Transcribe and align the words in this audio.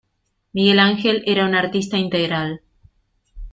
Miguel 0.53 0.79
Ángel 0.79 1.21
era 1.27 1.45
un 1.45 1.53
artista 1.53 1.95
integral. 1.95 2.61